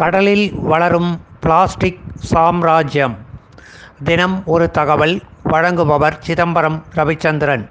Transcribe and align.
கடலில் 0.00 0.54
வளரும் 0.54 1.20
பிளாஸ்டிக் 1.40 2.00
சாம்ராஜ்யம். 2.14 3.14
தினம் 4.04 4.42
ஒரு 4.46 4.70
தகவல் 4.70 5.22
வழங்குபவர் 5.44 6.18
சிதம்பரம் 6.18 6.84
ரவிச்சந்திரன். 6.94 7.64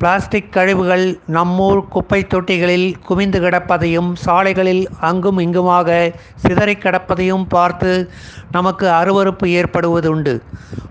பிளாஸ்டிக் 0.00 0.52
கழிவுகள் 0.52 1.04
நம்மூர் 1.32 1.80
குப்பை 1.88 2.18
தொட்டிகளில் 2.24 2.94
குவிந்து 3.06 3.40
கிடப்பதையும் 3.40 4.10
சாலைகளில் 4.24 4.84
அங்கும் 5.00 5.38
இங்குமாக 5.38 5.88
சிதறி 6.34 6.74
கிடப்பதையும் 6.74 7.44
பார்த்து 7.48 8.10
நமக்கு 8.50 8.86
அருவருப்பு 8.88 9.46
ஏற்படுவதுண்டு. 9.58 10.34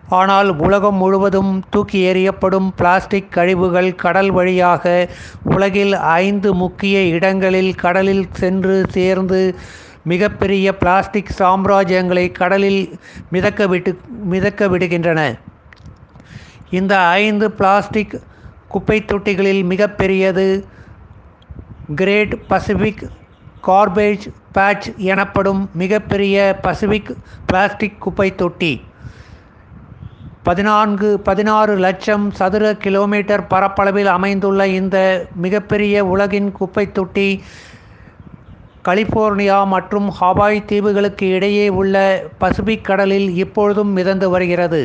ஆனால் 0.10 0.50
உலகம் 0.58 0.96
முழுவதும் 0.96 1.64
தூக்கி 1.70 2.02
எறியப்படும் 2.12 2.68
பிளாஸ்டிக் 2.76 3.32
கழிவுகள் 3.32 3.90
கடல் 3.96 4.32
வழியாக 4.32 5.10
உலகில் 5.56 5.94
ஐந்து 5.94 6.54
முக்கிய 6.54 7.00
இடங்களில் 7.16 7.74
கடலில் 7.76 8.26
சென்று 8.32 8.86
சேர்ந்து 8.90 9.42
மிகப்பெரிய 10.04 10.78
பிளாஸ்டிக் 10.78 11.36
சாம்ராஜ்யங்களை 11.40 12.32
கடலில் 12.32 12.82
மிதக்க 13.30 13.68
விட்டு 13.68 13.92
மிதக்க 14.24 14.68
விடுகின்றன. 14.68 15.22
இந்த 16.70 16.94
ஐந்து 17.26 17.52
பிளாஸ்டிக் 17.52 18.16
குப்பை 18.68 18.98
தொட்டிகளில் 19.10 19.64
மிகப்பெரியது. 19.72 20.48
கிரேட் 22.00 22.36
பசிபிக் 22.48 23.04
கார்பேஜ் 23.68 24.26
பேட்ச் 24.56 24.88
எனப்படும் 25.12 25.62
மிகப்பெரிய 25.82 26.36
பசிபிக் 26.66 27.12
பிளாஸ்டிக் 27.48 28.02
குப்பை 28.02 28.30
தொட்டி 28.42 28.74
பதினான்கு 30.44 31.08
பதினாறு 31.20 31.74
லட்சம் 31.86 32.26
சதுர 32.32 32.66
கிலோமீட்டர் 32.84 33.44
பரப்பளவில் 33.54 34.12
அமைந்துள்ள 34.18 34.68
இந்த 34.80 34.98
மிகப்பெரிய 35.46 36.06
உலகின் 36.14 36.50
குப்பை 36.52 36.86
தொட்டி 36.92 37.30
கலிஃபோர்னியா 38.86 39.58
மற்றும் 39.68 40.08
ஹவாய் 40.20 40.68
தீவுகளுக்கு 40.70 41.26
இடையே 41.38 41.66
உள்ள 41.80 41.96
பசிபிக் 42.38 42.86
கடலில் 42.90 43.30
இப்பொழுதும் 43.44 43.92
மிதந்து 43.92 44.30
வருகிறது. 44.30 44.82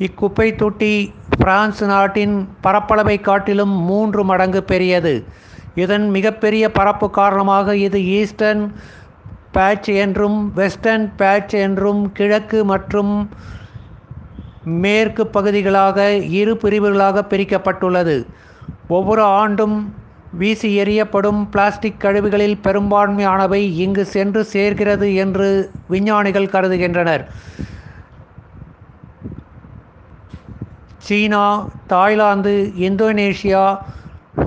இக்குப்பை 0.00 0.46
தொட்டி 0.60 0.94
பிரான்ஸ் 1.40 1.82
நாட்டின் 1.84 2.34
பரப்பளவை 2.64 3.20
காட்டிலும் 3.20 3.74
மூன்று 3.88 4.24
மடங்கு 4.24 4.62
பெரியது. 4.62 5.12
இதன் 5.74 6.06
மிகப்பெரிய 6.10 6.64
பரப்பு 6.70 7.06
காரணமாக 7.10 7.76
இது 7.76 7.98
ஈஸ்டர்ன் 8.16 8.64
பேட்ச் 9.52 9.90
என்றும் 10.04 10.38
வெஸ்டர்ன் 10.54 11.06
பேட்ச் 11.16 11.54
என்றும் 11.66 12.12
கிழக்கு 12.12 12.64
மற்றும் 12.64 13.12
மேற்கு 14.82 15.26
பகுதிகளாக 15.26 15.98
இரு 16.40 16.54
பிரிவுகளாக 16.62 17.26
பிரிக்கப்பட்டுள்ளது. 17.32 18.16
ஒவ்வொரு 18.88 19.22
ஆண்டும் 19.40 19.76
வீசி 20.32 20.68
எறியப்படும் 20.82 21.40
பிளாஸ்டிக் 21.50 22.00
கழிவுகளில் 22.00 22.58
பெரும்பான்மையானவை 22.62 23.62
இங்கு 23.84 24.04
சென்று 24.14 24.42
சேர்கிறது 24.54 25.08
என்று 25.24 25.48
விஞ்ஞானிகள் 25.88 26.52
கருதுகின்றனர். 26.54 27.24
சீனா 31.06 31.44
தாய்லாந்து 31.92 32.52
இந்தோனேஷியா 32.86 33.64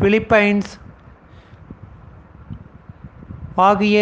பிலிப்பைன்ஸ் 0.01 0.71
ஆகிய 3.67 3.97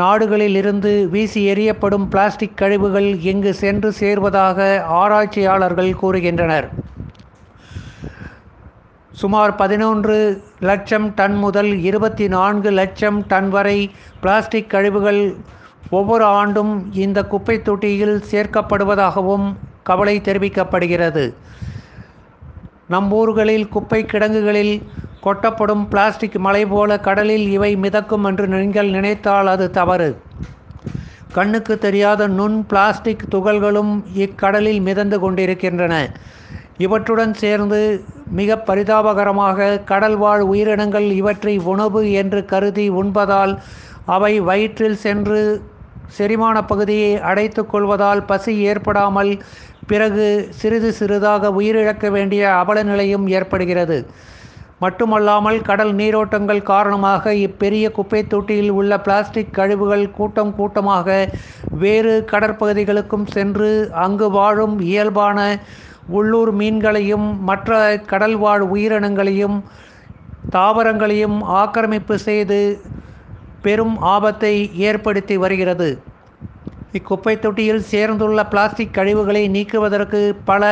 நாடுகளில் 0.00 0.56
இருந்து 0.60 0.92
வீசி 1.12 1.40
எறியப்படும் 1.52 2.06
பிளாஸ்டிக் 2.12 2.56
கழிவுகள் 2.60 3.08
இங்கு 3.30 3.52
சென்று 3.62 3.90
சேர்வதாக 4.00 4.58
ஆராய்ச்சியாளர்கள் 5.00 5.90
கூறுகின்றனர். 6.02 6.68
சுமார் 9.20 9.54
பதினொன்று 9.54 10.16
லட்சம் 10.70 11.06
டன் 11.18 11.36
முதல் 11.44 11.70
இருபத்தி 11.88 12.26
நான்கு 12.28 12.70
லட்சம் 12.80 13.20
டன் 13.26 13.48
வரை 13.48 13.78
பிளாஸ்டிக் 14.20 14.70
கழிவுகள் 14.70 15.22
ஒவ்வொரு 15.90 16.24
ஆண்டும் 16.38 16.74
இந்த 17.04 17.18
குப்பை 17.32 17.56
தொட்டியில் 17.62 18.16
சேர்க்கப்படுவதாகவும் 18.30 19.48
கவலை 19.82 20.16
தெரிவிக்கப்படுகிறது. 20.28 21.24
நம் 22.88 23.08
ஊர்களில் 23.12 23.68
குப்பை 23.68 24.00
கிடங்குகளில் 24.04 24.74
கொட்டப்படும் 25.22 25.84
பிளாஸ்டிக் 25.88 26.38
மலை 26.38 26.62
போல 26.66 26.98
கடலில் 26.98 27.46
இவை 27.48 27.70
மிதக்கும் 27.76 28.24
என்று 28.24 28.46
நீங்கள் 28.54 28.90
நினைத்தால் 28.90 29.46
அது 29.46 29.66
தவறு. 29.70 30.08
கண்ணுக்கு 31.34 31.74
தெரியாத 31.78 32.28
நுண் 32.28 32.58
பிளாஸ்டிக் 32.66 33.24
துகள்களும் 33.34 33.92
இக்கடலில் 34.16 34.80
மிதந்து 34.80 35.18
கொண்டிருக்கின்றன. 35.18 35.94
இவற்றுடன் 36.78 37.34
சேர்ந்து 37.34 37.80
மிக 38.30 38.56
பரிதாபகரமாக 38.68 39.58
கடல்வாழ் 39.90 40.42
உயிரினங்கள் 40.52 41.08
இவற்றை 41.12 41.54
உணவு 41.72 42.00
என்று 42.12 42.44
கருதி 42.44 42.86
உண்பதால் 43.00 43.52
அவை 44.06 44.32
வயிற்றில் 44.40 45.00
சென்று 45.04 45.40
செரிமான 46.12 46.56
பகுதியை 46.64 47.12
அடைத்து 47.22 47.62
கொள்வதால் 47.66 48.22
பசி 48.24 48.52
ஏற்படாமல் 48.62 49.32
பிறகு 49.88 50.26
சிறிது 50.50 50.90
சிறிதாக 50.92 51.50
உயிரிழக்க 51.50 52.06
வேண்டிய 52.10 52.42
அவல 52.54 52.78
நிலையும் 52.82 53.26
ஏற்படுகிறது. 53.28 53.98
மட்டுமல்லாமல் 54.80 55.58
கடல் 55.62 55.92
நீரோட்டங்கள் 55.94 56.62
காரணமாக 56.64 57.34
இப்பெரிய 57.44 57.86
குப்பை 57.90 58.20
தொட்டியில் 58.26 58.70
உள்ள 58.70 58.92
பிளாஸ்டிக் 58.98 59.54
கழிவுகள் 59.54 60.04
கூட்டம் 60.10 60.52
கூட்டமாக 60.54 61.06
வேறு 61.74 62.14
கடற்பகுதிகளுக்கும் 62.32 63.26
சென்று 63.26 63.70
அங்கு 64.04 64.30
வாழும் 64.30 64.76
இயல்பான 64.82 65.38
உள்ளூர் 66.08 66.52
மீன்களையும் 66.52 67.28
மற்ற 67.40 67.70
கடல்வாழ் 68.06 68.64
உயிரினங்களையும் 68.72 69.56
தாவரங்களையும் 70.52 71.38
ஆக்கிரமிப்பு 71.54 72.16
செய்து 72.18 72.60
பெரும் 73.66 73.96
ஆபத்தை 74.14 74.54
ஏற்படுத்தி 74.88 75.36
வருகிறது. 75.44 75.88
இக்குப்பை 76.92 77.32
தொட்டியில் 77.38 77.82
சேர்ந்துள்ள 77.92 78.40
பிளாஸ்டிக் 78.52 78.94
கழிவுகளை 78.98 79.42
நீக்குவதற்கு 79.56 80.20
பல 80.50 80.62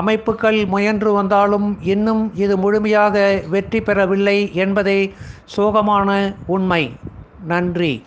அமைப்புகள் 0.00 0.58
முயன்று 0.74 1.10
வந்தாலும் 1.12 1.68
இன்னும் 1.92 2.22
இது 2.44 2.54
முழுமையாக 2.64 3.16
வெற்றி 3.54 3.80
பெறவில்லை 3.80 4.38
என்பதே 4.64 5.00
சோகமான 5.56 6.10
உண்மை. 6.56 6.82
நன்றி. 7.52 7.94